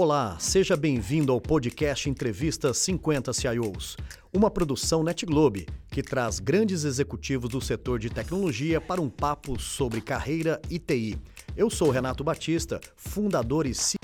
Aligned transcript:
Olá, 0.00 0.36
seja 0.38 0.76
bem-vindo 0.76 1.32
ao 1.32 1.40
podcast 1.40 2.08
Entrevista 2.08 2.72
50 2.72 3.32
CIOs, 3.32 3.96
uma 4.32 4.48
produção 4.48 5.02
NetGlobe 5.02 5.66
que 5.90 6.04
traz 6.04 6.38
grandes 6.38 6.84
executivos 6.84 7.50
do 7.50 7.60
setor 7.60 7.98
de 7.98 8.08
tecnologia 8.08 8.80
para 8.80 9.00
um 9.00 9.10
papo 9.10 9.58
sobre 9.58 10.00
carreira 10.00 10.62
e 10.70 10.78
TI. 10.78 11.18
Eu 11.56 11.68
sou 11.68 11.90
Renato 11.90 12.22
Batista, 12.22 12.80
fundador 12.94 13.66
e 13.66 13.74
CEO. 13.74 13.98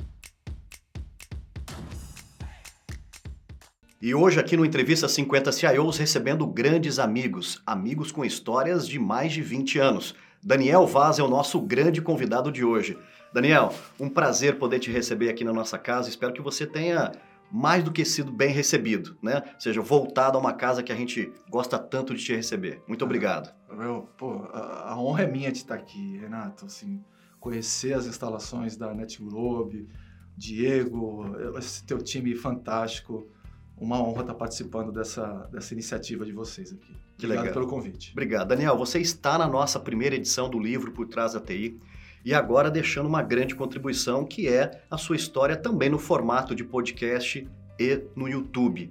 E 4.03 4.13
hoje 4.17 4.41
aqui 4.41 4.57
no 4.57 4.67
Entrevista 4.67 5.07
50 5.07 5.53
CIOs 5.53 5.97
recebendo 5.97 6.45
grandes 6.45 6.99
amigos, 6.99 7.63
amigos 7.65 8.11
com 8.11 8.25
histórias 8.25 8.89
de 8.89 8.99
mais 8.99 9.33
de 9.33 9.43
20 9.43 9.79
anos. 9.79 10.13
Daniel 10.43 10.89
Vaz 10.89 11.21
é 11.21 11.23
o 11.23 11.29
nosso 11.29 11.61
grande 11.61 12.03
convidado 12.03 12.51
de 12.51 12.65
hoje. 12.65 12.99
Daniel, 13.35 13.75
um 13.99 14.09
prazer 14.09 14.59
poder 14.59 14.79
te 14.79 14.93
receber 14.93 15.29
aqui 15.29 15.43
na 15.43 15.53
nossa 15.53 15.77
casa. 15.77 16.09
Espero 16.09 16.33
que 16.33 16.41
você 16.41 16.65
tenha 16.65 17.11
mais 17.51 17.83
do 17.83 17.91
que 17.91 18.05
sido 18.05 18.31
bem 18.31 18.53
recebido, 18.53 19.17
né? 19.21 19.43
Ou 19.55 19.61
seja, 19.61 19.83
voltado 19.83 20.39
a 20.39 20.41
uma 20.41 20.53
casa 20.53 20.85
que 20.85 20.93
a 20.93 20.95
gente 20.95 21.33
gosta 21.51 21.77
tanto 21.77 22.15
de 22.15 22.23
te 22.23 22.33
receber. 22.33 22.81
Muito 22.87 23.05
obrigado. 23.05 23.53
Eu, 23.69 24.09
pô, 24.17 24.35
a, 24.53 24.93
a, 24.93 25.01
honra 25.01 25.25
é 25.25 25.27
minha 25.27 25.51
de 25.51 25.59
estar 25.59 25.75
aqui, 25.75 26.17
Renato. 26.17 26.67
Assim, 26.67 27.03
conhecer 27.41 27.95
as 27.95 28.07
instalações 28.07 28.77
da 28.77 28.95
Net 28.95 29.21
Globe, 29.21 29.89
Diego, 30.37 31.35
esse 31.59 31.85
teu 31.85 31.99
time 31.99 32.37
fantástico. 32.37 33.29
Uma 33.77 34.01
honra 34.01 34.21
estar 34.21 34.35
participando 34.35 34.93
dessa, 34.93 35.49
dessa 35.51 35.75
iniciativa 35.75 36.25
de 36.25 36.31
vocês 36.31 36.73
aqui. 36.73 36.95
Que 37.19 37.27
Obrigado 37.27 37.47
legal. 37.47 37.53
pelo 37.53 37.67
convite. 37.67 38.13
Obrigado. 38.13 38.47
Daniel, 38.47 38.79
você 38.79 39.01
está 39.01 39.37
na 39.37 39.49
nossa 39.49 39.81
primeira 39.81 40.15
edição 40.15 40.49
do 40.49 40.61
livro 40.61 40.93
Por 40.93 41.09
Trás 41.09 41.33
da 41.33 41.41
TI 41.41 41.81
e 42.25 42.33
agora 42.33 42.71
deixando 42.71 43.07
uma 43.07 43.23
grande 43.23 43.55
contribuição 43.55 44.25
que 44.25 44.49
é 44.49 44.83
a 44.91 44.97
sua 44.97 45.17
história 45.17 45.57
também 45.57 45.91
no 45.91 45.99
formato 45.99 46.55
de 46.55 46.65
podcast 46.65 47.47
e 47.79 48.01
no 48.17 48.29
YouTube. 48.29 48.91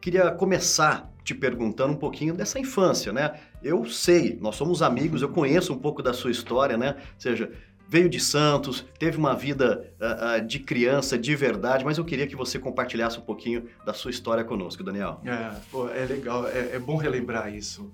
Queria 0.00 0.30
começar 0.30 1.10
te 1.24 1.34
perguntando 1.34 1.94
um 1.94 1.96
pouquinho 1.96 2.34
dessa 2.34 2.58
infância, 2.58 3.12
né? 3.12 3.40
Eu 3.62 3.86
sei, 3.86 4.38
nós 4.40 4.56
somos 4.56 4.82
amigos, 4.82 5.22
eu 5.22 5.30
conheço 5.30 5.72
um 5.72 5.78
pouco 5.78 6.02
da 6.02 6.12
sua 6.12 6.30
história, 6.30 6.76
né? 6.76 6.96
Ou 6.98 7.20
seja, 7.20 7.50
veio 7.88 8.10
de 8.10 8.20
Santos, 8.20 8.84
teve 8.98 9.16
uma 9.16 9.34
vida 9.34 9.90
uh, 9.98 10.42
uh, 10.42 10.46
de 10.46 10.58
criança 10.58 11.16
de 11.18 11.34
verdade, 11.34 11.82
mas 11.82 11.96
eu 11.96 12.04
queria 12.04 12.26
que 12.26 12.36
você 12.36 12.58
compartilhasse 12.58 13.18
um 13.18 13.22
pouquinho 13.22 13.66
da 13.86 13.94
sua 13.94 14.10
história 14.10 14.44
conosco, 14.44 14.84
Daniel. 14.84 15.20
É, 15.24 15.50
pô, 15.70 15.88
é 15.88 16.04
legal, 16.04 16.46
é, 16.46 16.74
é, 16.74 16.78
bom 16.78 16.96
relembrar 16.96 17.54
isso. 17.54 17.90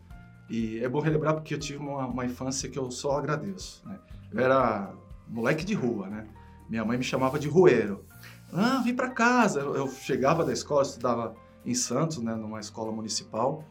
E 0.48 0.80
é 0.80 0.88
bom 0.88 0.98
relembrar 0.98 1.34
porque 1.34 1.54
eu 1.54 1.58
tive 1.58 1.78
uma, 1.78 2.06
uma 2.06 2.24
infância 2.24 2.68
que 2.68 2.76
eu 2.76 2.90
só 2.90 3.18
agradeço, 3.18 3.82
né? 3.86 3.96
Eu 4.32 4.40
era 4.40 4.92
moleque 5.28 5.64
de 5.64 5.74
rua, 5.74 6.08
né? 6.08 6.26
Minha 6.68 6.84
mãe 6.84 6.96
me 6.96 7.04
chamava 7.04 7.38
de 7.38 7.48
rueiro. 7.48 8.04
Ah, 8.52 8.80
vem 8.84 8.94
para 8.94 9.10
casa. 9.10 9.60
Eu 9.60 9.88
chegava 9.88 10.44
da 10.44 10.52
escola, 10.52 10.82
estudava 10.82 11.34
em 11.64 11.74
Santos, 11.74 12.18
né, 12.18 12.34
numa 12.34 12.60
escola 12.60 12.92
municipal. 12.92 13.64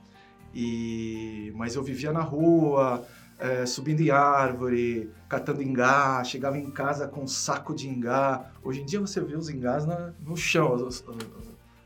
E 0.54 1.52
mas 1.56 1.76
eu 1.76 1.84
vivia 1.84 2.12
na 2.12 2.22
rua, 2.22 3.06
é, 3.38 3.66
subindo 3.66 4.02
em 4.02 4.10
árvore, 4.10 5.10
catando 5.30 5.64
ingá, 5.64 6.24
chegava 6.24 6.58
em 6.58 6.70
casa 6.70 7.08
com 7.08 7.24
um 7.24 7.28
saco 7.28 7.74
de 7.74 7.88
ingá. 7.88 8.52
Hoje 8.64 8.82
em 8.82 8.86
dia 8.86 9.00
você 9.00 9.22
vê 9.22 9.36
os 9.36 9.50
ingás 9.50 9.86
na, 9.86 10.14
no 10.20 10.36
chão, 10.36 10.74
as, 10.74 10.82
as, 10.82 11.06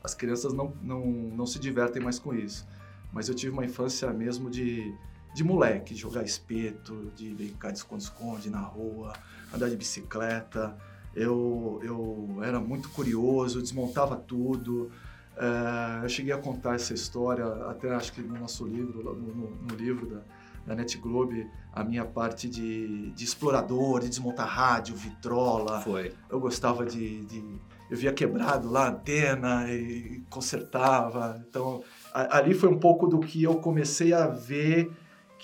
as, 0.02 0.14
crianças 0.14 0.52
não, 0.52 0.72
não, 0.82 1.00
não 1.06 1.46
se 1.46 1.58
divertem 1.58 2.02
mais 2.02 2.18
com 2.18 2.34
isso. 2.34 2.66
Mas 3.12 3.28
eu 3.28 3.34
tive 3.34 3.52
uma 3.52 3.64
infância 3.64 4.12
mesmo 4.12 4.50
de, 4.50 4.92
de 5.34 5.42
moleque, 5.42 5.94
de 5.94 6.00
jogar 6.00 6.22
espeto, 6.22 7.10
de 7.16 7.34
brincar 7.34 7.72
de 7.72 7.78
esconde-esconde 7.78 8.48
na 8.48 8.60
rua, 8.60 9.12
andar 9.52 9.68
de 9.68 9.76
bicicleta. 9.76 10.76
Eu, 11.14 11.80
eu 11.82 12.38
era 12.42 12.60
muito 12.60 12.88
curioso, 12.90 13.60
desmontava 13.60 14.16
tudo. 14.16 14.92
É, 15.36 16.04
eu 16.04 16.08
cheguei 16.08 16.32
a 16.32 16.38
contar 16.38 16.76
essa 16.76 16.94
história, 16.94 17.44
até 17.68 17.92
acho 17.92 18.12
que 18.12 18.20
no 18.20 18.38
nosso 18.38 18.64
livro, 18.64 19.02
no, 19.02 19.34
no, 19.34 19.50
no 19.50 19.74
livro 19.74 20.06
da, 20.06 20.20
da 20.64 20.74
Net 20.76 20.96
Globe, 20.98 21.50
a 21.72 21.82
minha 21.82 22.04
parte 22.04 22.48
de, 22.48 23.10
de, 23.10 23.24
explorador, 23.24 24.00
de 24.00 24.08
desmontar 24.08 24.46
rádio, 24.46 24.94
vitrola. 24.94 25.80
Foi. 25.80 26.14
Eu 26.30 26.38
gostava 26.38 26.86
de, 26.86 27.24
de 27.24 27.44
eu 27.90 27.96
via 27.96 28.12
quebrado 28.12 28.70
lá 28.70 28.86
a 28.86 28.90
antena 28.90 29.68
e 29.68 30.22
consertava. 30.30 31.44
Então, 31.48 31.82
a, 32.12 32.38
ali 32.38 32.54
foi 32.54 32.68
um 32.68 32.78
pouco 32.78 33.08
do 33.08 33.18
que 33.18 33.42
eu 33.42 33.56
comecei 33.56 34.12
a 34.12 34.28
ver 34.28 34.92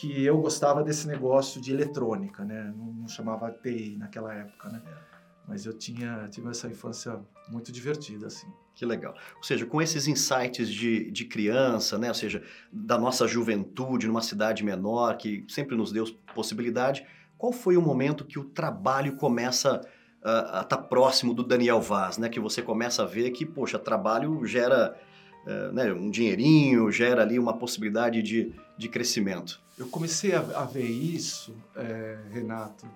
que 0.01 0.25
eu 0.25 0.41
gostava 0.41 0.83
desse 0.83 1.07
negócio 1.07 1.61
de 1.61 1.75
eletrônica, 1.75 2.43
né? 2.43 2.73
Não, 2.75 2.87
não 2.87 3.07
chamava 3.07 3.51
TI 3.51 3.99
naquela 3.99 4.33
época, 4.33 4.71
né? 4.71 4.81
Mas 5.47 5.67
eu 5.67 5.75
tinha 5.75 6.27
tive 6.31 6.49
essa 6.49 6.67
infância 6.69 7.21
muito 7.51 7.71
divertida, 7.71 8.29
assim. 8.29 8.51
Que 8.75 8.87
legal. 8.87 9.15
Ou 9.37 9.43
seja, 9.43 9.67
com 9.67 9.83
esses 9.83 10.09
insights 10.09 10.71
de, 10.71 11.11
de 11.11 11.27
criança, 11.27 11.99
né? 11.99 12.09
Ou 12.09 12.15
seja, 12.15 12.43
da 12.73 12.97
nossa 12.97 13.29
juventude 13.29 14.07
numa 14.07 14.23
cidade 14.23 14.65
menor, 14.65 15.19
que 15.19 15.45
sempre 15.49 15.77
nos 15.77 15.93
deu 15.93 16.07
possibilidade, 16.35 17.07
qual 17.37 17.53
foi 17.53 17.77
o 17.77 17.83
momento 17.83 18.25
que 18.25 18.39
o 18.39 18.45
trabalho 18.45 19.17
começa 19.17 19.83
a 20.23 20.63
estar 20.63 20.65
tá 20.65 20.79
próximo 20.79 21.35
do 21.35 21.45
Daniel 21.45 21.83
Vaz, 21.83 22.17
né? 22.17 22.31
Que 22.31 22.41
você 22.41 22.63
começa 22.63 23.03
a 23.03 23.07
ver 23.07 23.33
que, 23.33 23.45
poxa, 23.45 23.79
trabalho 23.79 24.47
gera 24.47 24.99
é, 25.47 25.73
né, 25.73 25.93
um 25.93 26.11
dinheirinho, 26.11 26.91
gera 26.91 27.23
ali 27.23 27.39
uma 27.39 27.57
possibilidade 27.57 28.23
de, 28.23 28.53
de 28.77 28.89
crescimento. 28.89 29.61
Eu 29.79 29.89
comecei 29.89 30.35
a, 30.35 30.41
a 30.41 30.65
ver 30.65 30.85
isso, 30.87 31.57
é, 31.75 32.19
Renato. 32.31 32.87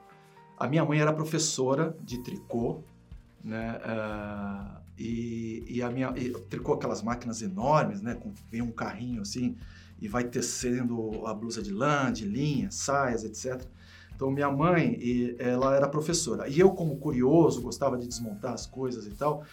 A 0.58 0.68
minha 0.68 0.84
mãe 0.84 1.00
era 1.00 1.12
professora 1.12 1.96
de 2.00 2.18
tricô, 2.18 2.82
né? 3.42 3.78
Uh, 3.84 4.84
e, 4.96 5.64
e, 5.68 5.82
a 5.82 5.90
minha 5.90 6.12
e 6.16 6.30
tricô 6.48 6.74
aquelas 6.74 7.02
máquinas 7.02 7.42
enormes, 7.42 8.00
né? 8.00 8.14
Com, 8.14 8.32
vem 8.50 8.62
um 8.62 8.70
carrinho 8.70 9.22
assim 9.22 9.56
e 10.00 10.08
vai 10.08 10.24
tecendo 10.24 11.26
a 11.26 11.34
blusa 11.34 11.62
de 11.62 11.72
lã, 11.72 12.12
de 12.12 12.24
linha, 12.24 12.70
saias, 12.70 13.24
etc. 13.24 13.66
Então 14.14 14.30
minha 14.30 14.50
mãe, 14.50 14.98
ela 15.38 15.74
era 15.74 15.88
professora 15.88 16.48
e 16.48 16.60
eu 16.60 16.70
como 16.70 16.96
curioso 16.98 17.60
gostava 17.60 17.98
de 17.98 18.06
desmontar 18.06 18.52
as 18.52 18.66
coisas 18.66 19.06
e 19.06 19.10
tal. 19.10 19.44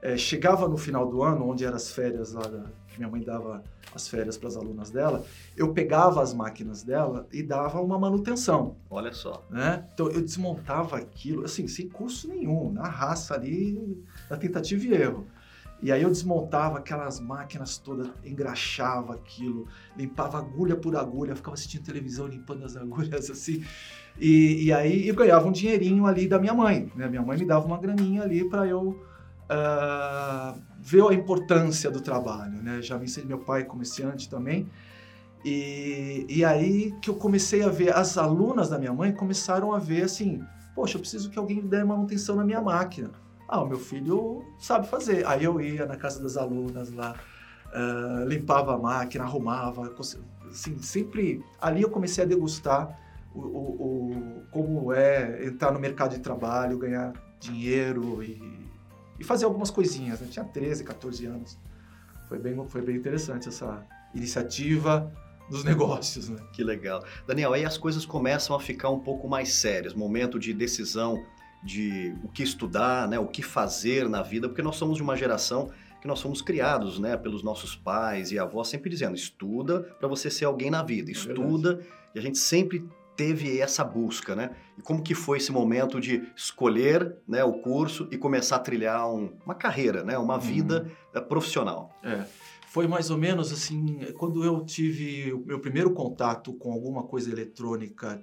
É, 0.00 0.16
chegava 0.16 0.68
no 0.68 0.76
final 0.76 1.08
do 1.08 1.22
ano, 1.22 1.48
onde 1.48 1.64
eram 1.64 1.76
as 1.76 1.90
férias 1.90 2.32
lá, 2.32 2.42
da, 2.42 2.64
que 2.88 2.98
minha 2.98 3.10
mãe 3.10 3.22
dava 3.22 3.64
as 3.94 4.06
férias 4.06 4.36
para 4.36 4.48
as 4.48 4.56
alunas 4.56 4.90
dela, 4.90 5.24
eu 5.56 5.72
pegava 5.72 6.22
as 6.22 6.32
máquinas 6.32 6.82
dela 6.82 7.26
e 7.32 7.42
dava 7.42 7.80
uma 7.80 7.98
manutenção. 7.98 8.76
Olha 8.90 9.12
só. 9.12 9.44
Né? 9.50 9.84
Então 9.92 10.08
eu 10.10 10.20
desmontava 10.20 10.96
aquilo, 10.96 11.44
assim, 11.44 11.66
sem 11.66 11.88
custo 11.88 12.28
nenhum, 12.28 12.72
na 12.72 12.86
raça 12.86 13.34
ali, 13.34 14.04
na 14.30 14.36
tentativa 14.36 14.84
e 14.84 14.94
erro. 14.94 15.26
E 15.80 15.92
aí 15.92 16.02
eu 16.02 16.10
desmontava 16.10 16.78
aquelas 16.78 17.20
máquinas 17.20 17.78
todas, 17.78 18.08
engraxava 18.24 19.14
aquilo, 19.14 19.68
limpava 19.96 20.38
agulha 20.38 20.74
por 20.74 20.96
agulha, 20.96 21.36
ficava 21.36 21.54
assistindo 21.54 21.84
televisão 21.84 22.26
limpando 22.26 22.64
as 22.64 22.76
agulhas 22.76 23.30
assim. 23.30 23.64
E, 24.18 24.64
e 24.64 24.72
aí 24.72 25.06
eu 25.06 25.14
ganhava 25.14 25.46
um 25.46 25.52
dinheirinho 25.52 26.04
ali 26.04 26.26
da 26.26 26.38
minha 26.38 26.52
mãe. 26.52 26.90
Né? 26.96 27.08
Minha 27.08 27.22
mãe 27.22 27.38
me 27.38 27.44
dava 27.44 27.64
uma 27.64 27.78
graninha 27.78 28.22
ali 28.22 28.48
para 28.48 28.66
eu 28.66 29.00
uh, 29.50 30.60
ver 30.78 31.02
a 31.02 31.14
importância 31.14 31.90
do 31.90 32.00
trabalho, 32.00 32.62
né? 32.62 32.80
Já 32.82 32.96
vi 32.96 33.06
meu 33.24 33.38
pai 33.38 33.64
comerciante 33.64 34.28
também. 34.28 34.68
E, 35.44 36.26
e 36.28 36.44
aí 36.44 36.92
que 37.00 37.10
eu 37.10 37.14
comecei 37.14 37.62
a 37.62 37.68
ver, 37.68 37.94
as 37.94 38.18
alunas 38.18 38.68
da 38.68 38.78
minha 38.78 38.92
mãe 38.92 39.12
começaram 39.12 39.72
a 39.72 39.78
ver 39.78 40.02
assim, 40.02 40.42
poxa, 40.74 40.96
eu 40.96 41.00
preciso 41.00 41.30
que 41.30 41.38
alguém 41.38 41.60
dê 41.60 41.82
manutenção 41.84 42.36
na 42.36 42.44
minha 42.44 42.60
máquina. 42.60 43.10
Ah, 43.48 43.62
o 43.62 43.66
meu 43.66 43.78
filho 43.78 44.44
sabe 44.58 44.86
fazer. 44.88 45.26
Aí 45.26 45.44
eu 45.44 45.60
ia 45.60 45.86
na 45.86 45.96
casa 45.96 46.22
das 46.22 46.36
alunas 46.36 46.92
lá, 46.92 47.14
uh, 47.68 48.28
limpava 48.28 48.74
a 48.74 48.78
máquina, 48.78 49.24
arrumava, 49.24 49.94
assim, 50.50 50.78
sempre... 50.82 51.42
Ali 51.60 51.82
eu 51.82 51.88
comecei 51.88 52.24
a 52.24 52.26
degustar 52.26 52.98
o, 53.34 53.40
o, 53.40 54.10
o, 54.10 54.42
como 54.50 54.92
é 54.92 55.46
entrar 55.46 55.72
no 55.72 55.78
mercado 55.78 56.14
de 56.14 56.20
trabalho, 56.20 56.76
ganhar 56.76 57.12
dinheiro 57.40 58.22
e 58.22 58.57
e 59.18 59.24
fazer 59.24 59.44
algumas 59.44 59.70
coisinhas. 59.70 60.20
Né? 60.20 60.28
Tinha 60.30 60.44
13, 60.44 60.84
14 60.84 61.26
anos. 61.26 61.58
Foi 62.28 62.38
bem, 62.38 62.56
foi 62.68 62.82
bem 62.82 62.96
interessante 62.96 63.48
essa 63.48 63.86
iniciativa 64.14 65.12
dos 65.50 65.64
negócios. 65.64 66.28
Né? 66.28 66.40
Que 66.52 66.62
legal. 66.62 67.04
Daniel, 67.26 67.52
aí 67.52 67.64
as 67.64 67.78
coisas 67.78 68.04
começam 68.04 68.54
a 68.54 68.60
ficar 68.60 68.90
um 68.90 69.00
pouco 69.00 69.28
mais 69.28 69.52
sérias, 69.52 69.94
momento 69.94 70.38
de 70.38 70.52
decisão 70.52 71.22
de 71.62 72.14
o 72.22 72.28
que 72.28 72.42
estudar, 72.42 73.08
né, 73.08 73.18
o 73.18 73.26
que 73.26 73.42
fazer 73.42 74.08
na 74.08 74.22
vida, 74.22 74.48
porque 74.48 74.62
nós 74.62 74.76
somos 74.76 74.96
de 74.96 75.02
uma 75.02 75.16
geração 75.16 75.70
que 76.00 76.06
nós 76.06 76.20
fomos 76.20 76.40
criados, 76.40 77.00
né, 77.00 77.16
pelos 77.16 77.42
nossos 77.42 77.74
pais 77.74 78.30
e 78.30 78.38
avós 78.38 78.68
sempre 78.68 78.88
dizendo, 78.88 79.16
estuda 79.16 79.80
para 79.98 80.06
você 80.06 80.30
ser 80.30 80.44
alguém 80.44 80.70
na 80.70 80.82
vida, 80.82 81.10
é 81.10 81.12
estuda, 81.12 81.80
é 81.82 81.98
e 82.14 82.18
a 82.18 82.22
gente 82.22 82.38
sempre 82.38 82.88
teve 83.18 83.58
essa 83.58 83.82
busca, 83.82 84.36
né? 84.36 84.54
E 84.78 84.80
como 84.80 85.02
que 85.02 85.12
foi 85.12 85.38
esse 85.38 85.50
momento 85.50 86.00
de 86.00 86.22
escolher 86.36 87.16
né, 87.26 87.42
o 87.42 87.54
curso 87.54 88.06
e 88.12 88.16
começar 88.16 88.56
a 88.56 88.60
trilhar 88.60 89.12
um, 89.12 89.32
uma 89.44 89.56
carreira, 89.56 90.04
né? 90.04 90.16
Uma 90.16 90.38
vida 90.38 90.88
uhum. 91.12 91.22
profissional? 91.22 91.92
É. 92.04 92.24
Foi 92.68 92.86
mais 92.86 93.10
ou 93.10 93.18
menos 93.18 93.52
assim, 93.52 93.98
quando 94.16 94.44
eu 94.44 94.64
tive 94.64 95.32
o 95.32 95.40
meu 95.44 95.58
primeiro 95.58 95.90
contato 95.90 96.52
com 96.52 96.72
alguma 96.72 97.02
coisa 97.02 97.28
eletrônica 97.32 98.22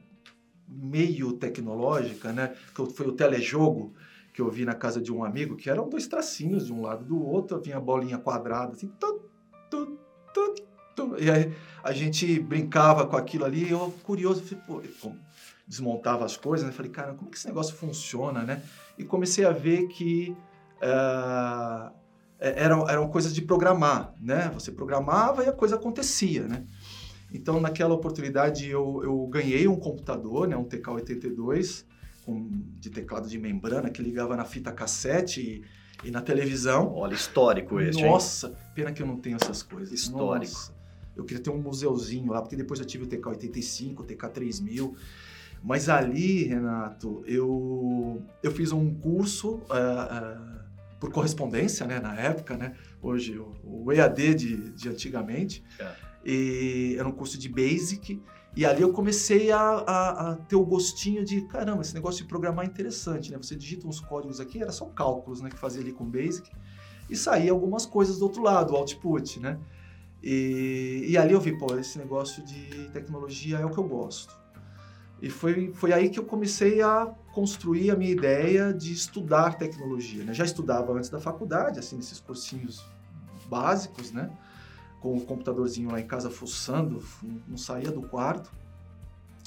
meio 0.66 1.34
tecnológica, 1.34 2.32
né? 2.32 2.56
Que 2.74 2.86
foi 2.86 3.06
o 3.06 3.12
telejogo, 3.12 3.94
que 4.34 4.42
eu 4.42 4.50
vi 4.50 4.64
na 4.64 4.76
casa 4.76 5.02
de 5.02 5.12
um 5.12 5.26
amigo, 5.26 5.58
que 5.58 5.70
eram 5.70 5.90
dois 5.90 6.08
tracinhos 6.08 6.68
de 6.68 6.74
um 6.74 6.82
lado 6.82 7.04
do 7.04 7.22
outro, 7.22 7.60
vinha 7.60 7.76
a 7.76 7.82
bolinha 7.82 8.18
quadrada, 8.18 8.72
assim, 8.72 8.90
tu, 8.98 9.22
tu, 9.70 10.00
tu, 10.34 10.54
tu. 10.54 10.75
E 11.20 11.30
aí 11.30 11.54
a 11.84 11.92
gente 11.92 12.40
brincava 12.40 13.06
com 13.06 13.16
aquilo 13.16 13.46
ali, 13.46 13.70
eu 13.70 13.94
curioso, 14.04 14.42
falei, 14.42 14.90
pô, 14.92 15.12
desmontava 15.68 16.26
as 16.26 16.38
coisas, 16.38 16.66
né? 16.66 16.72
Falei, 16.72 16.92
cara, 16.92 17.14
como 17.14 17.30
que 17.30 17.38
esse 17.38 17.48
negócio 17.48 17.76
funciona, 17.76 18.44
né? 18.44 18.62
E 18.98 19.04
comecei 19.04 19.46
a 19.46 19.52
ver 19.52 19.88
que 19.88 20.36
uh, 20.78 21.92
eram, 22.40 22.90
eram 22.90 23.08
coisas 23.08 23.34
de 23.34 23.42
programar, 23.42 24.14
né? 24.20 24.52
Você 24.54 24.72
programava 24.72 25.44
e 25.44 25.48
a 25.48 25.54
coisa 25.54 25.76
acontecia, 25.76 26.48
né? 26.48 26.66
Então, 27.34 27.60
naquela 27.60 27.94
oportunidade, 27.94 28.70
eu, 28.70 29.02
eu 29.04 29.28
ganhei 29.28 29.68
um 29.68 29.76
computador, 29.76 30.48
né? 30.48 30.56
Um 30.56 30.64
TK-82, 30.64 31.84
com, 32.26 32.50
de 32.80 32.90
teclado 32.90 33.28
de 33.28 33.38
membrana 33.38 33.90
que 33.90 34.02
ligava 34.02 34.36
na 34.36 34.46
fita 34.46 34.72
cassete 34.72 35.42
e, 35.42 36.08
e 36.08 36.12
na 36.12 36.22
televisão. 36.22 36.94
Olha, 36.94 37.14
histórico 37.14 37.80
esse, 37.80 38.02
Nossa, 38.02 38.48
hein? 38.48 38.56
pena 38.74 38.92
que 38.92 39.02
eu 39.02 39.08
não 39.08 39.18
tenho 39.18 39.38
essas 39.42 39.62
coisas. 39.64 39.92
Histórico. 39.92 40.54
Nossa, 40.54 40.75
eu 41.16 41.24
queria 41.24 41.42
ter 41.42 41.50
um 41.50 41.58
museuzinho 41.58 42.32
lá, 42.32 42.42
porque 42.42 42.56
depois 42.56 42.80
eu 42.80 42.86
tive 42.86 43.06
o 43.06 43.08
TK-85, 43.08 44.00
o 44.00 44.04
TK-3000. 44.04 44.94
Mas 45.64 45.90
ali, 45.90 46.44
Renato, 46.44 47.24
eu, 47.26 48.22
eu 48.44 48.52
fiz 48.52 48.72
um 48.72 48.94
curso 48.94 49.56
uh, 49.56 49.62
uh, 49.62 50.56
por 51.00 51.12
correspondência, 51.12 51.88
né, 51.88 52.00
na 52.00 52.16
época, 52.16 52.56
né? 52.56 52.76
Hoje, 53.02 53.38
o, 53.38 53.56
o 53.64 53.92
EAD 53.92 54.36
de, 54.36 54.70
de 54.72 54.90
antigamente. 54.90 55.64
É. 55.80 55.92
E 56.26 56.96
era 56.98 57.08
um 57.08 57.12
curso 57.12 57.38
de 57.38 57.50
Basic. 57.50 58.22
E 58.56 58.66
ali 58.66 58.82
eu 58.82 58.94
comecei 58.94 59.52
a, 59.52 59.60
a, 59.60 60.32
a, 60.32 60.36
ter 60.36 60.56
o 60.56 60.66
gostinho 60.66 61.26
de, 61.26 61.42
caramba, 61.48 61.82
esse 61.82 61.94
negócio 61.94 62.24
de 62.24 62.30
programar 62.30 62.66
é 62.66 62.70
interessante, 62.70 63.32
né? 63.32 63.38
Você 63.38 63.56
digita 63.56 63.88
uns 63.88 64.00
códigos 64.00 64.40
aqui, 64.40 64.62
era 64.62 64.72
só 64.72 64.86
cálculos, 64.86 65.42
né? 65.42 65.50
Que 65.50 65.58
fazia 65.58 65.82
ali 65.82 65.92
com 65.92 66.06
Basic. 66.06 66.50
E 67.10 67.16
saía 67.16 67.52
algumas 67.52 67.86
coisas 67.86 68.20
do 68.20 68.24
outro 68.24 68.42
lado, 68.42 68.74
o 68.74 68.78
output, 68.78 69.40
né? 69.40 69.60
E, 70.26 71.06
e 71.08 71.18
ali 71.20 71.34
eu 71.34 71.40
vi, 71.40 71.56
pô, 71.56 71.78
esse 71.78 72.00
negócio 72.00 72.44
de 72.44 72.90
tecnologia 72.90 73.60
é 73.60 73.66
o 73.66 73.70
que 73.70 73.78
eu 73.78 73.84
gosto. 73.84 74.36
E 75.22 75.30
foi, 75.30 75.72
foi 75.72 75.94
aí 75.94 76.10
que 76.10 76.18
eu 76.18 76.26
comecei 76.26 76.82
a 76.82 77.06
construir 77.32 77.92
a 77.92 77.96
minha 77.96 78.12
ideia 78.12 78.74
de 78.74 78.92
estudar 78.92 79.56
tecnologia. 79.56 80.24
Né? 80.24 80.34
Já 80.34 80.44
estudava 80.44 80.92
antes 80.94 81.12
da 81.12 81.20
faculdade, 81.20 81.78
assim, 81.78 81.96
nesses 81.96 82.20
cursinhos 82.20 82.84
básicos, 83.48 84.12
né? 84.12 84.32
com 85.00 85.16
o 85.16 85.22
computadorzinho 85.22 85.92
lá 85.92 86.00
em 86.00 86.08
casa 86.08 86.32
fuçando, 86.32 87.04
não 87.48 87.58
saía 87.58 87.92
do 87.92 88.02
quarto. 88.02 88.52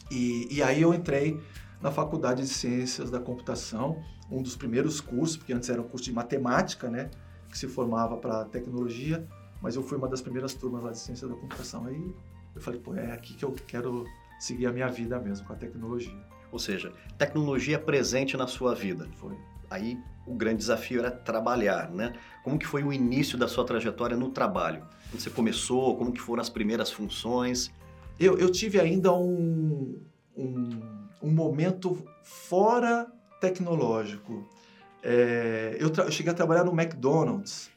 E, 0.08 0.46
e 0.48 0.62
aí 0.62 0.80
eu 0.80 0.94
entrei 0.94 1.42
na 1.82 1.90
Faculdade 1.90 2.42
de 2.42 2.48
Ciências 2.48 3.10
da 3.10 3.18
Computação, 3.18 4.00
um 4.30 4.40
dos 4.40 4.54
primeiros 4.54 5.00
cursos, 5.00 5.36
porque 5.36 5.52
antes 5.52 5.68
era 5.68 5.80
um 5.80 5.88
curso 5.88 6.04
de 6.04 6.12
matemática, 6.12 6.88
né, 6.88 7.10
que 7.48 7.58
se 7.58 7.66
formava 7.66 8.16
para 8.16 8.44
tecnologia, 8.44 9.26
mas 9.60 9.76
eu 9.76 9.82
fui 9.82 9.98
uma 9.98 10.08
das 10.08 10.20
primeiras 10.20 10.54
turmas 10.54 10.82
lá 10.82 10.90
de 10.90 10.98
Ciências 10.98 11.30
da 11.30 11.36
Computação. 11.36 11.86
Aí 11.86 12.14
eu 12.54 12.60
falei, 12.60 12.80
pô, 12.80 12.94
é 12.94 13.12
aqui 13.12 13.34
que 13.34 13.44
eu 13.44 13.52
quero 13.66 14.04
seguir 14.38 14.66
a 14.66 14.72
minha 14.72 14.88
vida 14.88 15.18
mesmo, 15.18 15.46
com 15.46 15.52
a 15.52 15.56
tecnologia. 15.56 16.16
Ou 16.50 16.58
seja, 16.58 16.92
tecnologia 17.16 17.78
presente 17.78 18.36
na 18.36 18.46
sua 18.46 18.74
vida. 18.74 19.08
Foi. 19.16 19.36
Aí 19.70 19.98
o 20.26 20.34
grande 20.34 20.58
desafio 20.58 21.00
era 21.00 21.10
trabalhar, 21.10 21.90
né? 21.90 22.14
Como 22.42 22.58
que 22.58 22.66
foi 22.66 22.82
o 22.82 22.92
início 22.92 23.36
da 23.36 23.48
sua 23.48 23.64
trajetória 23.64 24.16
no 24.16 24.30
trabalho? 24.30 24.86
Quando 25.10 25.20
você 25.20 25.30
começou, 25.30 25.96
como 25.96 26.12
que 26.12 26.20
foram 26.20 26.40
as 26.40 26.48
primeiras 26.48 26.90
funções? 26.90 27.70
Eu, 28.18 28.38
eu 28.38 28.50
tive 28.50 28.80
ainda 28.80 29.12
um, 29.12 30.00
um, 30.36 30.80
um 31.22 31.30
momento 31.30 32.02
fora 32.22 33.06
tecnológico. 33.40 34.46
É, 35.02 35.76
eu, 35.78 35.92
eu, 35.94 36.10
cheguei 36.10 36.32
a 36.32 36.34
trabalhar 36.34 36.64
no 36.64 36.78
McDonald's, 36.78 37.70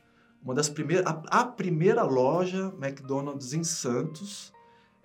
uma 0.44 0.54
das 0.54 0.70
primeiras, 0.70 1.06
a, 1.06 1.42
a 1.42 1.46
primeira 1.46 2.04
loja 2.04 2.74
McDonald's 2.80 3.54
em 3.54 3.64
Santos, 3.64 4.52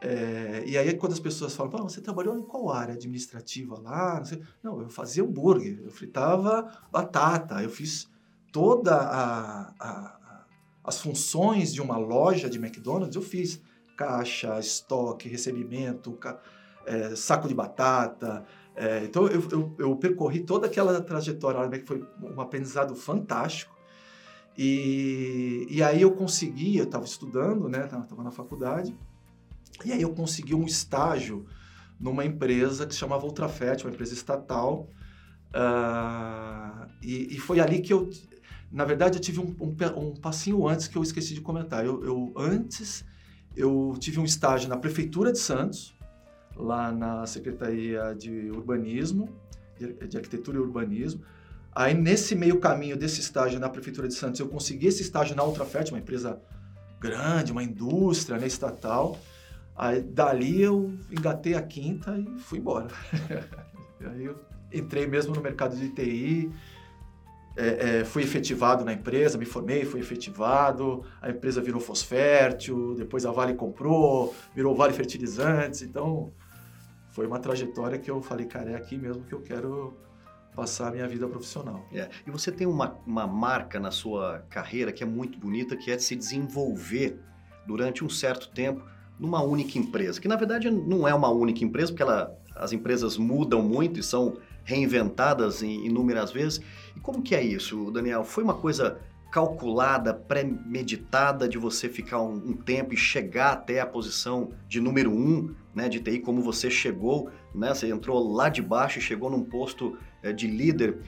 é, 0.01 0.63
e 0.67 0.77
aí, 0.77 0.93
quando 0.95 1.13
as 1.13 1.21
pessoas 1.21 1.55
falam, 1.55 1.73
ah, 1.79 1.83
você 1.83 2.01
trabalhou 2.01 2.37
em 2.39 2.43
qual 2.43 2.71
área 2.71 2.95
administrativa 2.95 3.81
lá? 3.81 4.23
Não, 4.63 4.81
eu 4.81 4.89
fazia 4.91 5.23
hambúrguer, 5.23 5.81
eu 5.83 5.91
fritava 5.91 6.71
batata, 6.93 7.63
eu 7.63 7.71
fiz 7.71 8.09
toda 8.53 8.95
a, 8.95 9.73
a, 9.81 10.45
as 10.85 11.01
funções 11.01 11.73
de 11.73 11.81
uma 11.81 11.97
loja 11.97 12.49
de 12.49 12.59
McDonald's, 12.59 13.17
eu 13.17 13.23
fiz 13.23 13.61
caixa, 13.97 14.59
estoque, 14.59 15.29
recebimento, 15.29 16.13
ca, 16.13 16.41
é, 16.85 17.17
saco 17.17 17.49
de 17.49 17.55
batata. 17.55 18.45
É, 18.75 19.05
então, 19.05 19.27
eu, 19.27 19.43
eu, 19.51 19.77
eu, 19.79 19.97
percorri 19.97 20.41
toda 20.41 20.67
aquela 20.67 21.01
trajetória, 21.01 21.69
que 21.71 21.87
foi 21.87 22.07
um 22.23 22.41
aprendizado 22.41 22.95
fantástico. 22.95 23.75
E, 24.57 25.67
e 25.69 25.83
aí 25.83 26.01
eu 26.01 26.13
consegui, 26.13 26.77
eu 26.79 26.85
estava 26.85 27.05
estudando, 27.05 27.69
né, 27.69 27.85
estava 27.85 28.23
na 28.23 28.31
faculdade, 28.31 28.97
e 29.85 29.93
aí 29.93 30.01
eu 30.01 30.15
consegui 30.15 30.55
um 30.55 30.65
estágio 30.65 31.45
numa 32.01 32.25
empresa 32.25 32.87
que 32.87 32.95
se 32.95 33.01
chamava 33.01 33.27
Ultrafet, 33.27 33.85
uma 33.85 33.93
empresa 33.93 34.15
estatal. 34.15 34.89
Uh, 35.49 36.87
e, 37.03 37.37
e, 37.37 37.39
foi 37.39 37.61
ali 37.61 37.81
que 37.81 37.93
eu, 37.93 38.11
na 38.71 38.85
verdade, 38.85 39.17
eu 39.17 39.21
tive 39.21 39.41
um, 39.41 39.55
um, 39.61 39.75
um 39.99 40.15
passinho 40.15 40.67
antes 40.67 40.89
que 40.89 40.97
eu 40.97 41.03
esqueci 41.03 41.35
de 41.35 41.41
comentar. 41.41 41.85
Eu, 41.85 42.05
eu, 42.05 42.33
antes 42.37 43.05
eu 43.57 43.95
tive 43.99 44.21
um 44.21 44.25
estágio 44.25 44.69
na 44.69 44.77
prefeitura 44.77 45.33
de 45.33 45.39
Santos, 45.39 45.95
lá 46.55 46.93
na 46.93 47.27
secretaria 47.27 48.15
de 48.15 48.51
urbanismo, 48.51 49.29
de, 49.79 49.93
de 50.07 50.17
arquitetura 50.17 50.59
e 50.59 50.61
urbanismo. 50.61 51.23
Aí 51.77 51.93
nesse 51.93 52.35
meio 52.35 52.59
caminho 52.59 52.97
desse 52.97 53.21
estágio 53.21 53.61
na 53.61 53.69
prefeitura 53.69 54.09
de 54.09 54.15
Santos, 54.15 54.41
eu 54.41 54.49
consegui 54.49 54.87
esse 54.87 55.03
estágio 55.03 55.37
na 55.37 55.45
Ultrafet, 55.45 55.91
uma 55.91 55.99
empresa 55.99 56.41
grande, 56.99 57.53
uma 57.53 57.63
indústria 57.63 58.39
né, 58.39 58.47
estatal. 58.47 59.19
Aí 59.77 60.01
dali 60.01 60.63
eu 60.63 60.95
engatei 61.11 61.53
a 61.55 61.61
quinta 61.61 62.19
e 62.19 62.41
fui 62.41 62.61
embora. 62.61 62.89
aí 64.11 64.25
eu 64.25 64.41
entrei 64.73 65.07
mesmo 65.07 65.35
no 65.35 65.43
mercado 65.43 65.77
de 65.77 65.91
TI, 65.91 66.51
é, 67.59 67.99
é, 67.99 68.05
fui 68.07 68.23
efetivado 68.23 68.83
na 68.83 68.95
empresa, 68.95 69.37
me 69.37 69.45
formei, 69.45 69.85
fui 69.85 70.01
efetivado, 70.01 71.05
a 71.21 71.29
empresa 71.29 71.61
virou 71.61 71.79
Fosfértil, 71.79 72.95
depois 72.95 73.27
a 73.27 73.31
Vale 73.31 73.53
comprou, 73.53 74.35
virou 74.55 74.75
Vale 74.75 74.95
Fertilizantes, 74.95 75.83
então 75.83 76.33
foi 77.11 77.27
uma 77.27 77.39
trajetória 77.39 77.99
que 77.99 78.11
eu 78.11 78.23
falei, 78.23 78.47
cara, 78.47 78.71
é 78.71 78.77
aqui 78.77 78.97
mesmo 78.97 79.25
que 79.25 79.35
eu 79.35 79.43
quero 79.43 79.95
passar 80.57 80.89
a 80.89 80.91
minha 80.91 81.07
vida 81.07 81.29
profissional. 81.29 81.87
É. 81.93 82.09
E 82.27 82.31
você 82.31 82.51
tem 82.51 82.67
uma, 82.67 82.99
uma 83.07 83.27
marca 83.27 83.79
na 83.79 83.91
sua 83.91 84.45
carreira 84.49 84.91
que 84.91 85.03
é 85.03 85.07
muito 85.07 85.39
bonita, 85.39 85.77
que 85.77 85.91
é 85.91 85.99
se 85.99 86.17
desenvolver 86.17 87.21
durante 87.67 88.03
um 88.03 88.09
certo 88.09 88.49
tempo 88.49 88.83
numa 89.21 89.43
única 89.43 89.79
empresa, 89.79 90.21
que 90.21 90.29
na 90.29 90.37
verdade 90.37 90.71
não 90.71 91.07
é 91.07 91.15
uma 91.15 91.29
única 91.29 91.65
empresa, 91.65 91.93
porque 91.93 92.03
ela, 92.03 92.37
as 92.55 92.73
empresas 92.73 93.17
mudam 93.17 93.63
muito 93.63 94.01
e 94.01 94.03
são 94.03 94.39
reinventadas 94.65 95.63
inúmeras 95.63 96.33
vezes. 96.33 96.61
E 96.95 97.01
como 97.01 97.23
que 97.23 97.35
é 97.35 97.43
isso, 97.43 97.91
Daniel? 97.91 98.25
Foi 98.25 98.43
uma 98.43 98.55
coisa 98.55 98.99
calculada, 99.31 100.15
premeditada 100.15 101.49
de 101.49 101.59
você 101.59 101.89
ficar 101.89 102.23
um, 102.23 102.35
um, 102.35 102.57
tempo 102.57 102.95
e 102.95 102.97
chegar 102.97 103.53
até 103.53 103.81
a 103.81 103.87
posição 103.87 104.53
de 104.69 104.81
número 104.81 105.11
um, 105.11 105.55
né, 105.75 105.89
de 105.89 106.01
TI, 106.01 106.21
como 106.21 106.41
você 106.41 106.71
chegou, 106.71 107.31
né? 107.55 107.75
Você 107.75 107.89
entrou 107.89 108.33
lá 108.33 108.49
de 108.49 108.63
baixo 108.63 108.99
e 108.99 109.03
chegou 109.03 109.29
num 109.31 109.45
posto 109.45 109.99
de 110.33 110.47
líder. 110.47 111.01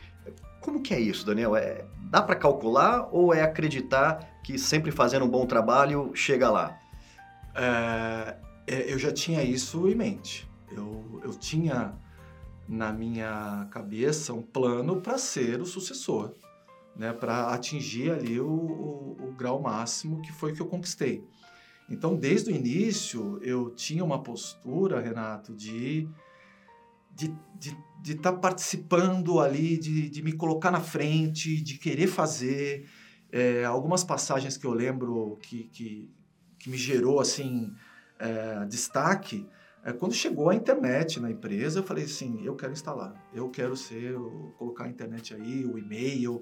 Como 0.60 0.82
que 0.82 0.92
é 0.94 1.00
isso, 1.00 1.24
Daniel? 1.24 1.56
É, 1.56 1.84
dá 2.10 2.20
para 2.22 2.36
calcular 2.36 3.08
ou 3.12 3.32
é 3.32 3.42
acreditar 3.42 4.40
que 4.42 4.58
sempre 4.58 4.90
fazendo 4.90 5.24
um 5.24 5.28
bom 5.28 5.46
trabalho 5.46 6.10
chega 6.14 6.50
lá? 6.50 6.78
É, 7.54 8.36
eu 8.66 8.98
já 8.98 9.12
tinha 9.12 9.42
isso 9.42 9.88
em 9.88 9.94
mente. 9.94 10.48
Eu, 10.70 11.20
eu 11.24 11.30
tinha 11.30 11.94
na 12.68 12.92
minha 12.92 13.66
cabeça 13.70 14.34
um 14.34 14.42
plano 14.42 15.00
para 15.00 15.16
ser 15.16 15.60
o 15.60 15.64
sucessor, 15.64 16.34
né, 16.94 17.12
para 17.12 17.48
atingir 17.48 18.10
ali 18.10 18.38
o, 18.38 18.46
o, 18.46 19.16
o, 19.28 19.32
grau 19.32 19.60
máximo 19.60 20.20
que 20.20 20.30
foi 20.32 20.52
que 20.52 20.60
eu 20.60 20.66
conquistei. 20.66 21.24
Então, 21.88 22.14
desde 22.14 22.50
o 22.50 22.54
início, 22.54 23.38
eu 23.42 23.70
tinha 23.70 24.04
uma 24.04 24.22
postura, 24.22 25.00
Renato, 25.00 25.54
de 25.54 26.06
de 27.18 27.26
estar 27.26 27.42
de, 27.58 27.76
de 28.00 28.14
tá 28.14 28.32
participando 28.32 29.40
ali, 29.40 29.76
de, 29.76 30.08
de 30.08 30.22
me 30.22 30.32
colocar 30.32 30.70
na 30.70 30.80
frente, 30.80 31.60
de 31.60 31.76
querer 31.76 32.06
fazer. 32.06 32.88
É, 33.30 33.64
algumas 33.64 34.04
passagens 34.04 34.56
que 34.56 34.66
eu 34.66 34.72
lembro 34.72 35.36
que, 35.42 35.64
que, 35.64 36.10
que 36.58 36.70
me 36.70 36.78
gerou 36.78 37.20
assim 37.20 37.74
é, 38.18 38.64
destaque 38.64 39.46
é 39.84 39.92
quando 39.92 40.14
chegou 40.14 40.48
a 40.48 40.54
internet 40.54 41.20
na 41.20 41.30
empresa 41.30 41.80
eu 41.80 41.82
falei 41.82 42.04
assim 42.04 42.42
eu 42.42 42.56
quero 42.56 42.72
instalar 42.72 43.14
eu 43.34 43.50
quero 43.50 43.76
ser 43.76 44.12
eu, 44.12 44.54
colocar 44.56 44.84
a 44.84 44.88
internet 44.88 45.34
aí 45.34 45.66
o 45.66 45.76
e-mail 45.78 46.36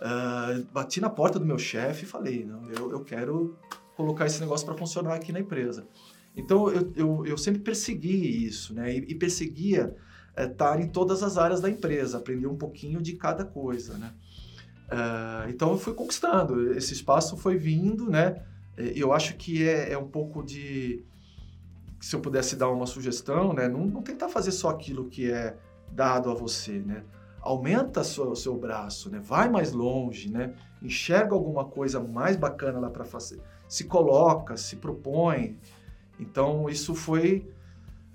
uh, 0.00 0.64
bati 0.72 1.00
na 1.00 1.08
porta 1.08 1.38
do 1.38 1.46
meu 1.46 1.58
chefe 1.60 2.02
e 2.02 2.08
falei 2.08 2.44
não 2.44 2.68
eu, 2.72 2.90
eu 2.90 3.04
quero 3.04 3.56
colocar 3.96 4.26
esse 4.26 4.40
negócio 4.40 4.66
para 4.66 4.76
funcionar 4.76 5.14
aqui 5.14 5.30
na 5.30 5.38
empresa 5.38 5.86
então 6.36 6.70
eu, 6.70 6.92
eu, 6.94 7.26
eu, 7.26 7.38
sempre 7.38 7.60
persegui 7.60 8.44
isso 8.44 8.74
né 8.74 8.94
e, 8.94 8.98
e 8.98 9.14
perseguia 9.14 9.96
estar 10.36 10.80
em 10.80 10.88
todas 10.88 11.22
as 11.22 11.38
áreas 11.38 11.60
da 11.60 11.70
empresa, 11.70 12.18
aprender 12.18 12.46
um 12.46 12.56
pouquinho 12.56 13.00
de 13.00 13.14
cada 13.14 13.44
coisa, 13.44 13.96
né? 13.96 14.12
Uh, 14.86 15.48
então 15.48 15.70
eu 15.70 15.78
fui 15.78 15.94
conquistando, 15.94 16.72
esse 16.74 16.92
espaço 16.92 17.36
foi 17.36 17.56
vindo, 17.56 18.08
né? 18.10 18.42
Eu 18.76 19.12
acho 19.12 19.36
que 19.36 19.66
é, 19.66 19.92
é 19.92 19.98
um 19.98 20.06
pouco 20.06 20.42
de, 20.42 21.02
se 22.00 22.14
eu 22.14 22.20
pudesse 22.20 22.56
dar 22.56 22.68
uma 22.68 22.86
sugestão, 22.86 23.52
né? 23.52 23.68
Não, 23.68 23.86
não, 23.86 24.02
tentar 24.02 24.28
fazer 24.28 24.52
só 24.52 24.68
aquilo 24.68 25.06
que 25.06 25.30
é 25.30 25.56
dado 25.90 26.30
a 26.30 26.34
você, 26.34 26.78
né? 26.78 27.02
Aumenta 27.40 28.00
o 28.00 28.36
seu 28.36 28.56
braço, 28.56 29.08
né? 29.08 29.18
Vai 29.18 29.48
mais 29.48 29.72
longe, 29.72 30.30
né? 30.30 30.54
Enxerga 30.82 31.34
alguma 31.34 31.64
coisa 31.64 32.00
mais 32.00 32.36
bacana 32.36 32.78
lá 32.78 32.90
para 32.90 33.04
fazer. 33.04 33.40
Se 33.68 33.84
coloca, 33.84 34.56
se 34.56 34.76
propõe. 34.76 35.58
Então 36.18 36.68
isso 36.68 36.94
foi 36.94 37.48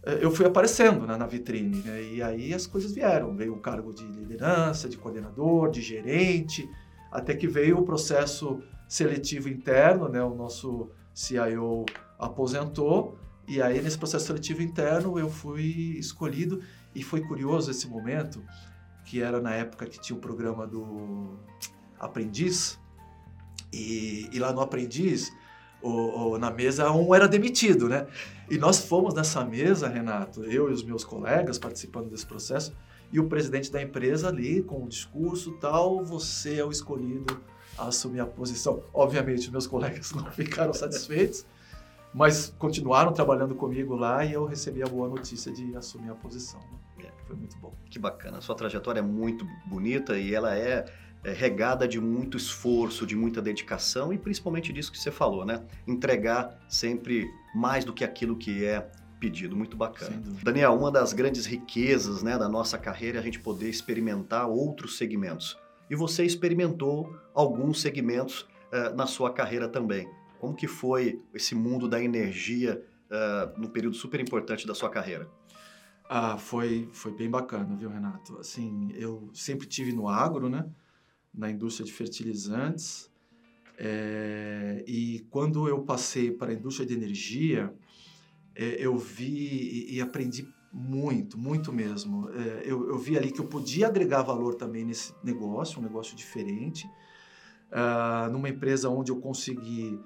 eh, 0.03 0.19
eu 0.21 0.31
fui 0.31 0.45
aparecendo 0.45 1.05
né, 1.05 1.15
na 1.15 1.27
vitrine, 1.27 1.81
né? 1.83 2.03
e 2.03 2.21
aí 2.21 2.53
as 2.53 2.65
coisas 2.65 2.91
vieram. 2.91 3.35
Veio 3.35 3.53
o 3.53 3.59
cargo 3.59 3.93
de 3.93 4.03
liderança, 4.03 4.89
de 4.89 4.97
coordenador, 4.97 5.69
de 5.69 5.81
gerente, 5.81 6.67
até 7.11 7.35
que 7.35 7.47
veio 7.47 7.79
o 7.79 7.83
processo 7.83 8.61
seletivo 8.87 9.47
interno, 9.49 10.09
né? 10.09 10.21
O 10.23 10.35
nosso 10.35 10.89
CIO 11.13 11.85
aposentou, 12.19 13.17
e 13.47 13.61
aí 13.61 13.81
nesse 13.81 13.97
processo 13.97 14.27
seletivo 14.27 14.61
interno 14.61 15.17
eu 15.17 15.29
fui 15.29 15.95
escolhido, 15.97 16.61
e 16.93 17.03
foi 17.03 17.21
curioso 17.21 17.71
esse 17.71 17.87
momento, 17.87 18.43
que 19.05 19.21
era 19.21 19.39
na 19.39 19.53
época 19.53 19.85
que 19.85 19.99
tinha 19.99 20.17
o 20.17 20.19
programa 20.19 20.67
do 20.67 21.37
Aprendiz, 21.99 22.79
e, 23.71 24.29
e 24.31 24.39
lá 24.39 24.51
no 24.51 24.59
Aprendiz 24.59 25.31
o, 25.81 26.31
o, 26.31 26.37
na 26.37 26.51
mesa, 26.51 26.91
um 26.91 27.13
era 27.13 27.27
demitido, 27.27 27.89
né? 27.89 28.07
E 28.49 28.57
nós 28.57 28.79
fomos 28.79 29.13
nessa 29.13 29.43
mesa, 29.43 29.87
Renato, 29.87 30.43
eu 30.43 30.69
e 30.69 30.73
os 30.73 30.83
meus 30.83 31.03
colegas 31.03 31.57
participando 31.57 32.09
desse 32.09 32.25
processo, 32.25 32.73
e 33.11 33.19
o 33.19 33.27
presidente 33.27 33.71
da 33.71 33.81
empresa 33.81 34.29
ali, 34.29 34.61
com 34.61 34.83
o 34.83 34.87
discurso 34.87 35.51
tal, 35.53 36.03
você 36.03 36.59
é 36.59 36.65
o 36.65 36.71
escolhido 36.71 37.41
a 37.77 37.87
assumir 37.87 38.19
a 38.19 38.25
posição. 38.25 38.83
Obviamente, 38.93 39.51
meus 39.51 39.67
colegas 39.67 40.11
não 40.15 40.25
ficaram 40.31 40.73
satisfeitos, 40.73 41.45
mas 42.13 42.53
continuaram 42.57 43.11
trabalhando 43.11 43.55
comigo 43.55 43.95
lá 43.95 44.23
e 44.25 44.33
eu 44.33 44.45
recebi 44.45 44.83
a 44.83 44.87
boa 44.87 45.07
notícia 45.07 45.51
de 45.51 45.75
assumir 45.75 46.09
a 46.09 46.15
posição. 46.15 46.59
Né? 46.59 47.05
É. 47.05 47.11
Foi 47.25 47.35
muito 47.35 47.57
bom. 47.57 47.73
Que 47.89 47.99
bacana. 47.99 48.37
A 48.37 48.41
sua 48.41 48.55
trajetória 48.55 48.99
é 48.99 49.03
muito 49.03 49.45
bonita 49.65 50.17
e 50.17 50.33
ela 50.33 50.55
é 50.55 50.85
é, 51.23 51.31
regada 51.33 51.87
de 51.87 51.99
muito 51.99 52.37
esforço, 52.37 53.05
de 53.05 53.15
muita 53.15 53.41
dedicação 53.41 54.11
e 54.11 54.17
principalmente 54.17 54.73
disso 54.73 54.91
que 54.91 54.97
você 54.97 55.11
falou, 55.11 55.45
né? 55.45 55.63
Entregar 55.87 56.59
sempre 56.67 57.29
mais 57.53 57.85
do 57.85 57.93
que 57.93 58.03
aquilo 58.03 58.35
que 58.35 58.65
é 58.65 58.89
pedido. 59.19 59.55
Muito 59.55 59.77
bacana. 59.77 60.19
Daniel, 60.43 60.73
uma 60.73 60.91
das 60.91 61.13
grandes 61.13 61.45
riquezas 61.45 62.23
né, 62.23 62.37
da 62.37 62.49
nossa 62.49 62.77
carreira 62.77 63.19
é 63.19 63.21
a 63.21 63.23
gente 63.23 63.39
poder 63.39 63.69
experimentar 63.69 64.49
outros 64.49 64.97
segmentos. 64.97 65.57
E 65.89 65.95
você 65.95 66.25
experimentou 66.25 67.15
alguns 67.33 67.81
segmentos 67.81 68.41
uh, 68.41 68.95
na 68.95 69.05
sua 69.05 69.31
carreira 69.31 69.69
também. 69.69 70.09
Como 70.39 70.55
que 70.55 70.67
foi 70.67 71.21
esse 71.35 71.53
mundo 71.53 71.87
da 71.87 72.01
energia 72.01 72.83
uh, 73.11 73.61
no 73.61 73.69
período 73.69 73.95
super 73.95 74.19
importante 74.19 74.65
da 74.65 74.73
sua 74.73 74.89
carreira? 74.89 75.29
Ah, 76.09 76.37
foi, 76.37 76.89
foi 76.91 77.13
bem 77.13 77.29
bacana, 77.29 77.75
viu, 77.75 77.89
Renato? 77.89 78.37
Assim, 78.39 78.91
eu 78.95 79.29
sempre 79.33 79.67
tive 79.67 79.93
no 79.93 80.09
agro, 80.09 80.49
né? 80.49 80.65
Na 81.33 81.49
indústria 81.49 81.85
de 81.85 81.93
fertilizantes. 81.93 83.09
É, 83.77 84.83
e 84.87 85.25
quando 85.29 85.67
eu 85.67 85.81
passei 85.83 86.31
para 86.31 86.51
a 86.51 86.53
indústria 86.53 86.85
de 86.85 86.93
energia, 86.93 87.73
é, 88.55 88.75
eu 88.79 88.97
vi 88.97 89.87
e, 89.89 89.95
e, 89.95 90.01
aprendi 90.01 90.47
muito, 90.71 91.37
muito 91.37 91.71
mesmo. 91.73 92.29
É, 92.29 92.63
eu, 92.65 92.87
eu, 92.89 92.97
vi 92.97 93.17
ali 93.17 93.31
que 93.31 93.39
eu 93.39 93.47
podia 93.47 93.87
agregar 93.87 94.21
valor 94.21 94.55
também 94.55 94.85
nesse 94.85 95.13
negócio, 95.23 95.79
um 95.79 95.83
negócio 95.83 96.15
diferente, 96.15 96.87
uh, 97.71 98.31
numa 98.31 98.49
empresa 98.49 98.89
onde 98.89 99.11
eu 99.11 99.19
consegui 99.19 99.99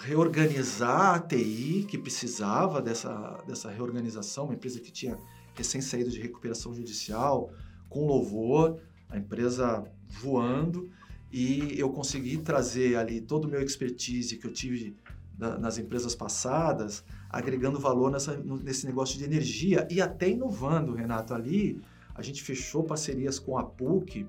reorganizar 0.00 1.14
a 1.14 1.18
TI, 1.20 1.86
que 1.88 1.96
precisava 1.96 2.82
dessa, 2.82 3.40
dessa 3.46 3.70
reorganização, 3.70 4.46
uma 4.46 4.54
empresa 4.54 4.80
que 4.80 4.90
tinha 4.90 5.16
recém 5.54 5.80
saído 5.80 6.10
de 6.10 6.20
recuperação 6.20 6.74
judicial, 6.74 7.52
com 7.88 8.04
louvor, 8.04 8.80
a 9.08 9.16
empresa 9.16 9.88
voando 10.08 10.90
e 11.32 11.78
eu 11.78 11.90
consegui 11.90 12.38
trazer 12.38 12.96
ali 12.96 13.20
todo 13.20 13.46
o 13.46 13.48
meu 13.48 13.60
expertise 13.60 14.36
que 14.36 14.46
eu 14.46 14.52
tive 14.52 14.96
na, 15.36 15.58
nas 15.58 15.78
empresas 15.78 16.14
passadas, 16.14 17.04
agregando 17.28 17.78
valor 17.80 18.10
nessa, 18.10 18.36
nesse 18.36 18.86
negócio 18.86 19.18
de 19.18 19.24
energia 19.24 19.86
e 19.90 20.00
até 20.00 20.28
inovando, 20.28 20.94
Renato. 20.94 21.34
Ali 21.34 21.82
a 22.14 22.22
gente 22.22 22.42
fechou 22.42 22.84
parcerias 22.84 23.38
com 23.38 23.58
a 23.58 23.64
PUC, 23.64 24.26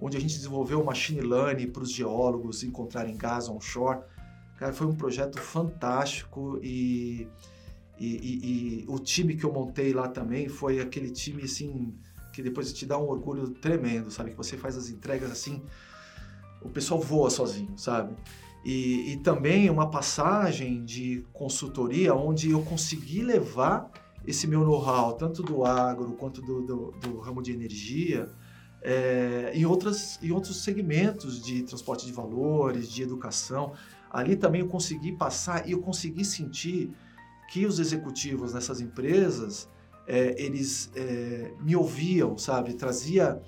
onde 0.00 0.16
a 0.16 0.20
gente 0.20 0.34
desenvolveu 0.34 0.84
machine 0.84 1.20
learning 1.20 1.68
para 1.68 1.84
os 1.84 1.92
geólogos 1.92 2.64
encontrarem 2.64 3.16
gás 3.16 3.48
onshore. 3.48 4.00
Cara, 4.58 4.72
foi 4.72 4.88
um 4.88 4.94
projeto 4.96 5.38
fantástico 5.38 6.58
e, 6.60 7.28
e, 8.00 8.06
e, 8.06 8.82
e 8.82 8.84
o 8.88 8.98
time 8.98 9.36
que 9.36 9.44
eu 9.44 9.52
montei 9.52 9.92
lá 9.92 10.08
também 10.08 10.48
foi 10.48 10.80
aquele 10.80 11.10
time 11.10 11.44
assim 11.44 11.94
que 12.32 12.42
depois 12.42 12.72
te 12.72 12.86
dá 12.86 12.98
um 12.98 13.08
orgulho 13.08 13.50
tremendo, 13.50 14.10
sabe? 14.10 14.30
Que 14.30 14.36
você 14.36 14.56
faz 14.56 14.76
as 14.76 14.88
entregas 14.88 15.30
assim, 15.30 15.62
o 16.60 16.68
pessoal 16.68 17.00
voa 17.00 17.30
sozinho, 17.30 17.76
sabe? 17.76 18.14
E, 18.64 19.12
e 19.12 19.16
também 19.18 19.68
uma 19.68 19.90
passagem 19.90 20.84
de 20.84 21.24
consultoria 21.32 22.14
onde 22.14 22.50
eu 22.50 22.62
consegui 22.62 23.22
levar 23.22 23.90
esse 24.24 24.46
meu 24.46 24.60
know-how, 24.60 25.14
tanto 25.14 25.42
do 25.42 25.64
agro 25.64 26.12
quanto 26.12 26.40
do, 26.40 26.62
do, 26.62 26.90
do 27.00 27.18
ramo 27.18 27.42
de 27.42 27.52
energia, 27.52 28.30
é, 28.80 29.50
em, 29.54 29.66
outras, 29.66 30.18
em 30.22 30.30
outros 30.30 30.62
segmentos 30.62 31.42
de 31.42 31.62
transporte 31.62 32.06
de 32.06 32.12
valores, 32.12 32.88
de 32.88 33.02
educação. 33.02 33.72
Ali 34.10 34.36
também 34.36 34.60
eu 34.60 34.68
consegui 34.68 35.12
passar 35.12 35.68
e 35.68 35.72
eu 35.72 35.80
consegui 35.80 36.24
sentir 36.24 36.92
que 37.50 37.66
os 37.66 37.78
executivos 37.78 38.54
nessas 38.54 38.80
empresas 38.80 39.68
é, 40.06 40.34
eles 40.42 40.90
é, 40.94 41.52
me 41.60 41.76
ouviam, 41.76 42.36
sabe? 42.36 42.74
Trazia, 42.74 43.40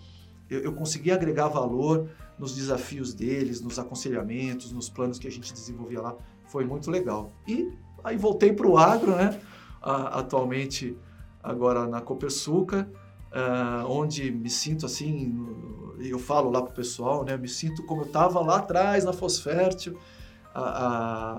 eu, 0.49 0.61
eu 0.61 0.73
conseguia 0.73 1.15
agregar 1.15 1.49
valor 1.49 2.09
nos 2.39 2.55
desafios 2.55 3.15
deles, 3.15 3.61
nos 3.61 3.79
aconselhamentos, 3.79 4.73
nos 4.73 4.89
planos 4.89 5.19
que 5.19 5.27
a 5.27 5.31
gente 5.31 5.53
desenvolvia 5.53 6.01
lá. 6.01 6.17
Foi 6.47 6.65
muito 6.65 6.91
legal. 6.91 7.33
E 7.47 7.73
aí 8.03 8.17
voltei 8.17 8.53
para 8.53 8.67
o 8.67 8.77
agro, 8.77 9.15
né? 9.17 9.41
atualmente 9.85 10.97
agora 11.43 11.87
na 11.87 12.01
Copersuca, 12.01 12.89
uh, 13.31 13.87
onde 13.87 14.31
me 14.31 14.49
sinto 14.49 14.87
assim, 14.87 15.35
eu 16.01 16.19
falo 16.19 16.51
lá 16.51 16.63
para 16.63 16.71
o 16.71 16.75
pessoal, 16.75 17.23
né? 17.23 17.37
Me 17.37 17.49
sinto 17.49 17.85
como 17.85 18.01
eu 18.01 18.07
estava 18.07 18.41
lá 18.41 18.57
atrás 18.57 19.05
na 19.05 19.13
Fosfértil, 19.13 19.99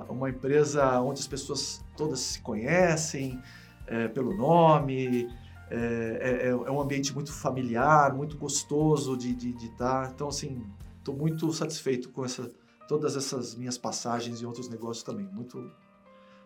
uma 0.09 0.29
empresa 0.29 0.99
onde 1.01 1.21
as 1.21 1.27
pessoas 1.27 1.83
todas 1.97 2.19
se 2.19 2.41
conhecem, 2.41 3.41
é, 3.87 4.07
pelo 4.07 4.35
nome, 4.35 5.27
é, 5.69 6.45
é, 6.45 6.47
é, 6.49 6.55
um 6.55 6.79
ambiente 6.79 7.13
muito 7.13 7.31
familiar, 7.31 8.13
muito 8.13 8.37
gostoso 8.37 9.17
de 9.17 9.31
estar. 9.31 9.39
De, 9.39 9.53
de 9.53 9.69
tá. 9.77 10.11
Então, 10.13 10.27
assim, 10.27 10.63
estou 10.97 11.15
muito 11.15 11.51
satisfeito 11.51 12.09
com 12.09 12.23
essa, 12.23 12.51
todas 12.87 13.15
essas 13.15 13.55
minhas 13.55 13.77
passagens 13.77 14.41
e 14.41 14.45
outros 14.45 14.69
negócios 14.69 15.03
também. 15.03 15.27
Muito. 15.27 15.71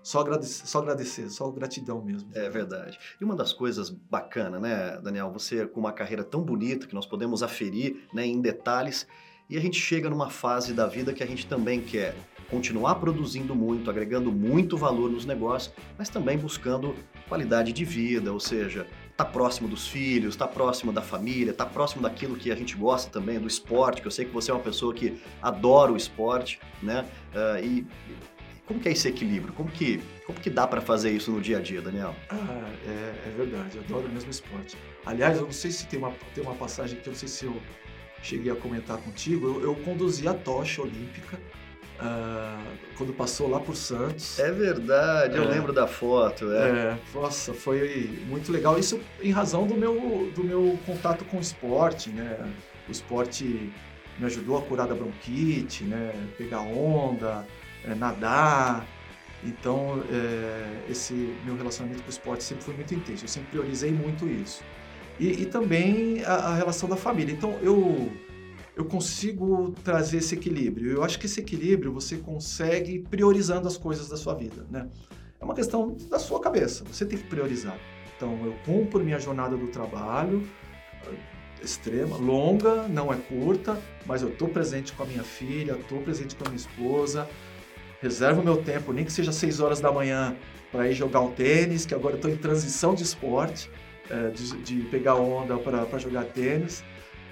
Só 0.02 0.22
agradecer, 0.22 0.66
só 0.66 0.80
agradecer, 0.80 1.30
só 1.30 1.52
gratidão 1.52 2.02
mesmo. 2.02 2.30
É 2.34 2.50
verdade. 2.50 2.98
E 3.20 3.24
uma 3.24 3.36
das 3.36 3.52
coisas 3.52 3.90
bacanas, 3.90 4.62
né, 4.62 4.98
Daniel? 5.02 5.30
Você 5.34 5.68
com 5.68 5.82
uma 5.82 5.92
carreira 5.92 6.24
tão 6.24 6.42
bonita 6.42 6.88
que 6.88 6.96
nós 6.96 7.06
podemos 7.06 7.44
aferir 7.44 8.08
né, 8.14 8.26
em 8.26 8.40
detalhes, 8.40 9.06
e 9.50 9.58
a 9.58 9.62
gente 9.62 9.80
chega 9.80 10.10
numa 10.10 10.30
fase 10.30 10.74
da 10.74 10.86
vida 10.86 11.12
que 11.12 11.24
a 11.24 11.26
gente 11.26 11.48
também 11.48 11.82
quer 11.82 12.16
continuar 12.50 12.96
produzindo 12.96 13.56
muito, 13.56 13.90
agregando 13.90 14.32
muito 14.32 14.78
valor 14.78 15.10
nos 15.10 15.26
negócios, 15.26 15.74
mas 15.98 16.10
também 16.10 16.38
buscando 16.38 16.96
qualidade 17.28 17.74
de 17.74 17.86
vida, 17.86 18.32
ou 18.32 18.40
seja, 18.40 18.88
tá 19.18 19.26
próximo 19.26 19.68
dos 19.68 19.88
filhos, 19.88 20.36
tá 20.36 20.48
próximo 20.48 20.92
da 20.92 21.02
família, 21.02 21.54
tá 21.54 21.66
próximo 21.66 22.02
daquilo 22.02 22.36
que 22.36 22.52
a 22.52 22.56
gente 22.56 22.76
gosta 22.76 23.12
também, 23.12 23.40
do 23.40 23.48
esporte, 23.48 24.02
que 24.02 24.08
eu 24.08 24.12
sei 24.12 24.26
que 24.26 24.32
você 24.32 24.52
é 24.52 24.54
uma 24.54 24.64
pessoa 24.64 24.94
que 24.94 25.20
adora 25.42 25.92
o 25.92 25.98
esporte, 25.98 26.60
né? 26.82 27.06
Uh, 27.34 27.64
e 27.64 27.88
como 28.66 28.80
que 28.80 28.88
é 28.88 28.92
esse 28.92 29.08
equilíbrio? 29.08 29.52
Como 29.54 29.70
que, 29.70 30.00
como 30.26 30.40
que 30.40 30.50
dá 30.50 30.68
para 30.68 30.80
fazer 30.80 31.12
isso 31.12 31.32
no 31.32 31.42
dia 31.42 31.58
a 31.58 31.62
dia, 31.62 31.82
Daniel? 31.82 32.16
Ah, 32.30 32.72
é, 32.86 33.30
é 33.30 33.34
verdade, 33.36 33.78
eu 33.78 33.84
adoro 33.84 34.10
mesmo 34.10 34.30
esporte. 34.30 34.78
Aliás, 35.06 35.38
eu 35.38 35.46
não 35.46 35.52
sei 35.52 35.72
se 35.72 35.88
tem 35.88 35.98
uma, 36.00 36.12
tem 36.34 36.44
uma 36.44 36.56
passagem 36.56 37.00
que 37.00 37.08
eu 37.08 37.12
não 37.12 37.20
sei 37.20 37.28
se 37.28 37.46
eu 37.46 37.56
cheguei 38.22 38.52
a 38.52 38.56
comentar 38.56 38.98
contigo, 38.98 39.48
eu, 39.48 39.64
eu 39.64 39.76
conduzi 39.76 40.28
a 40.28 40.34
tocha 40.34 40.82
olímpica 40.82 41.40
Uh, 42.00 42.78
quando 42.98 43.12
passou 43.12 43.50
lá 43.50 43.60
por 43.60 43.76
Santos. 43.76 44.40
É 44.40 44.50
verdade, 44.54 45.36
eu 45.36 45.44
é, 45.44 45.48
lembro 45.48 45.74
da 45.74 45.86
foto. 45.86 46.50
É. 46.54 46.70
é. 46.70 46.98
nossa, 47.14 47.54
foi 47.54 48.24
muito 48.26 48.54
legal. 48.54 48.80
Isso 48.80 49.02
em 49.22 49.32
razão 49.32 49.68
do 49.68 49.76
meu, 49.76 50.32
do 50.34 50.42
meu 50.42 50.80
contato 50.86 51.26
com 51.26 51.38
o 51.38 51.42
esporte, 51.42 52.10
né? 52.10 52.38
O 52.88 52.92
esporte 52.92 53.70
me 54.18 54.26
ajudou 54.26 54.58
a 54.58 54.62
curar 54.62 54.88
da 54.88 54.96
bronquite, 54.96 55.84
né? 55.84 56.14
Pegar 56.38 56.62
onda, 56.62 57.46
é, 57.84 57.94
nadar. 57.94 58.88
Então, 59.44 60.02
é, 60.10 60.90
esse 60.90 61.14
meu 61.46 61.58
relacionamento 61.58 62.02
com 62.02 62.08
o 62.08 62.12
esporte 62.12 62.46
sempre 62.46 62.64
foi 62.64 62.76
muito 62.76 62.96
intenso. 62.96 63.26
Eu 63.26 63.30
sempre 63.30 63.50
priorizei 63.50 63.92
muito 63.92 64.26
isso. 64.26 64.64
E, 65.20 65.44
e 65.44 65.46
também 65.46 66.24
a, 66.24 66.34
a, 66.34 66.56
relação 66.56 66.88
da 66.88 66.96
família. 66.96 67.34
Então 67.34 67.58
eu 67.62 68.12
eu 68.76 68.86
consigo 68.86 69.76
trazer 69.84 70.20
esse 70.20 70.36
equilíbrio. 70.36 70.94
Eu 70.94 71.04
acho 71.04 71.20
que 71.20 71.26
esse 71.26 71.42
equilíbrio 71.42 71.92
você 71.92 72.16
consegue 72.16 73.00
priorizando 73.00 73.68
as 73.68 73.76
coisas 73.76 74.08
da 74.08 74.16
sua 74.16 74.34
vida, 74.34 74.66
né? 74.72 74.88
É 75.38 75.44
uma 75.44 75.54
questão 75.54 75.98
da 76.10 76.18
sua 76.18 76.40
cabeça. 76.40 76.86
Você 76.86 77.06
tem 77.06 77.18
que 77.18 77.26
priorizar. 77.26 77.78
Então 78.16 78.40
eu 78.46 78.54
cumpro 78.66 79.04
minha 79.04 79.20
jornada 79.20 79.58
do 79.58 79.68
trabalho 79.68 80.48
extrema, 81.62 82.18
longa, 82.18 82.88
não 82.88 83.12
é 83.12 83.18
curta, 83.18 83.80
mas 84.06 84.22
eu 84.22 84.30
estou 84.30 84.48
presente 84.48 84.94
com 84.94 85.04
a 85.04 85.06
minha 85.06 85.24
filha, 85.24 85.74
estou 85.74 86.02
presente 86.02 86.36
com 86.36 86.46
a 86.46 86.50
minha 86.50 86.58
esposa, 86.60 87.28
reservo 88.02 88.42
meu 88.42 88.58
tempo, 88.64 88.94
nem 88.94 89.04
que 89.04 89.12
seja 89.12 89.32
6 89.32 89.60
horas 89.60 89.80
da 89.80 89.92
manhã, 89.92 90.36
para 90.72 90.90
ir 90.90 90.94
jogar 90.94 91.22
um 91.22 91.32
tênis, 91.32 91.86
que 91.86 91.94
agora 91.94 92.16
estou 92.16 92.30
em 92.30 92.38
transição 92.38 92.94
de 92.94 93.04
esporte, 93.04 93.70
é, 94.10 94.30
de, 94.30 94.58
de, 94.58 94.82
pegar 94.90 95.16
onda 95.16 95.58
para 95.58 95.98
jogar 95.98 96.26
tênis. 96.26 96.84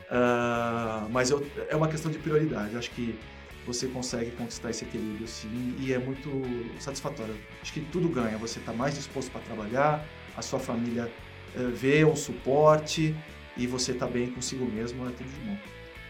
Uh, 0.09 1.09
mas 1.11 1.29
eu, 1.29 1.45
é 1.69 1.75
uma 1.75 1.87
questão 1.87 2.11
de 2.11 2.17
prioridade. 2.17 2.77
Acho 2.77 2.91
que 2.91 3.17
você 3.65 3.87
consegue 3.87 4.31
conquistar 4.31 4.69
esse 4.69 4.85
equilíbrio 4.85 5.27
sim 5.27 5.75
e 5.79 5.93
é 5.93 5.97
muito 5.97 6.29
satisfatório. 6.79 7.35
Acho 7.61 7.73
que 7.73 7.81
tudo 7.81 8.07
ganha. 8.07 8.37
Você 8.37 8.59
está 8.59 8.71
mais 8.71 8.95
disposto 8.95 9.29
para 9.31 9.41
trabalhar, 9.41 10.05
a 10.35 10.41
sua 10.41 10.59
família 10.59 11.11
uh, 11.55 11.69
vê 11.71 12.05
um 12.05 12.15
suporte 12.15 13.15
e 13.57 13.67
você 13.67 13.91
está 13.91 14.05
bem 14.05 14.31
consigo 14.31 14.65
mesmo, 14.65 15.05
é 15.07 15.11
tudo 15.11 15.29
de 15.29 15.39
bom. 15.41 15.57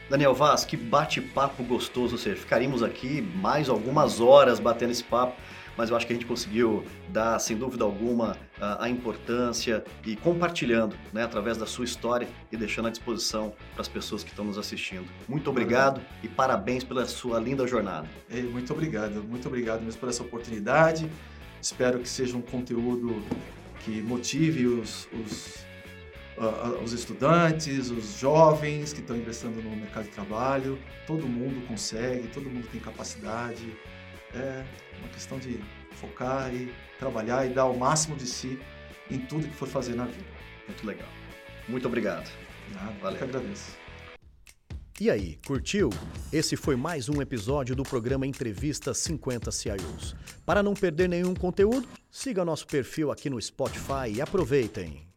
Daniel 0.09 0.33
Vaz, 0.33 0.63
que 0.63 0.77
bate-papo 0.77 1.63
gostoso, 1.63 2.13
ou 2.13 2.17
seja, 2.17 2.37
ficaríamos 2.37 2.81
aqui 2.81 3.21
mais 3.21 3.67
algumas 3.67 4.21
horas 4.21 4.59
batendo 4.59 4.91
esse 4.91 5.03
papo, 5.03 5.35
mas 5.77 5.89
eu 5.89 5.95
acho 5.95 6.07
que 6.07 6.13
a 6.13 6.15
gente 6.15 6.25
conseguiu 6.25 6.83
dar, 7.09 7.37
sem 7.39 7.55
dúvida 7.55 7.83
alguma, 7.83 8.35
a, 8.59 8.89
importância 8.89 9.83
e 10.05 10.15
compartilhando, 10.15 10.95
né, 11.13 11.23
através 11.23 11.55
da 11.57 11.65
sua 11.65 11.85
história 11.85 12.27
e 12.51 12.57
deixando 12.57 12.87
à 12.87 12.91
disposição 12.91 13.53
para 13.73 13.81
as 13.81 13.87
pessoas 13.87 14.23
que 14.23 14.31
estão 14.31 14.43
nos 14.43 14.57
assistindo. 14.57 15.05
Muito 15.27 15.49
obrigado 15.49 16.01
e 16.23 16.27
parabéns 16.27 16.83
pela 16.83 17.05
sua 17.05 17.39
linda 17.39 17.67
jornada. 17.67 18.07
muito 18.51 18.73
obrigado, 18.73 19.23
muito 19.23 19.47
obrigado 19.47 19.83
mesmo 19.83 19.99
por 19.99 20.09
essa 20.09 20.23
oportunidade. 20.23 21.09
Espero 21.61 21.99
que 21.99 22.09
seja 22.09 22.35
um 22.35 22.41
conteúdo 22.41 23.21
que 23.85 24.01
motive 24.01 24.65
os, 24.65 25.07
os 25.13 25.67
os 26.83 26.93
estudantes, 26.93 27.89
os 27.89 28.19
jovens 28.19 28.93
que 28.93 28.99
estão 28.99 29.15
ingressando 29.15 29.61
no 29.61 29.75
mercado 29.75 30.05
de 30.05 30.11
trabalho. 30.11 30.77
Todo 31.07 31.27
mundo 31.27 31.65
consegue, 31.67 32.27
todo 32.27 32.49
mundo 32.49 32.67
tem 32.71 32.79
capacidade. 32.79 33.75
É 34.37 34.65
uma 34.99 35.09
questão 35.09 35.39
de 35.39 35.59
focar 35.93 36.53
e 36.53 36.71
trabalhar 36.99 37.45
e 37.45 37.53
dar 37.53 37.65
o 37.65 37.77
máximo 37.77 38.15
de 38.15 38.27
si 38.27 38.59
em 39.09 39.19
tudo 39.19 39.47
que 39.47 39.55
for 39.55 39.67
fazer 39.67 39.95
na 39.95 40.05
vida. 40.05 40.25
Muito 40.67 40.85
legal. 40.85 41.09
Muito 41.67 41.87
obrigado. 41.87 42.29
Nada, 42.73 42.91
Valeu. 43.01 43.13
Eu 43.13 43.17
que 43.17 43.23
agradeço. 43.23 43.77
E 44.99 45.11
aí, 45.11 45.37
curtiu? 45.45 45.91
Esse 46.33 46.55
foi 46.55 46.75
mais 46.75 47.07
um 47.07 47.21
episódio 47.21 47.75
do 47.75 47.83
programa 47.83 48.25
Entrevista 48.25 48.95
50 48.95 49.51
CIOs. 49.51 50.15
Para 50.43 50.63
não 50.63 50.73
perder 50.73 51.07
nenhum 51.07 51.35
conteúdo, 51.35 51.87
siga 52.09 52.43
nosso 52.43 52.65
perfil 52.65 53.11
aqui 53.11 53.29
no 53.29 53.39
Spotify 53.39 54.11
e 54.15 54.21
aproveitem. 54.21 55.05